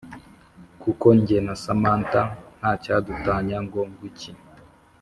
kuko 0.81 1.05
njye 1.19 1.37
na 1.45 1.55
samantha 1.63 2.21
ntacyadutanya 2.59 3.57
ngo 3.65 3.79
ngwiki 3.89 4.31